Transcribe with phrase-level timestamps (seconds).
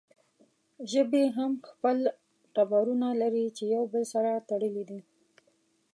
[0.91, 1.97] ژبې هم خپل
[2.55, 5.01] ټبرونه لري چې يو بل سره تړلې وي